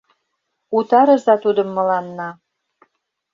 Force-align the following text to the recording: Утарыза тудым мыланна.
Утарыза 0.77 1.35
тудым 1.43 1.69
мыланна. 1.77 2.29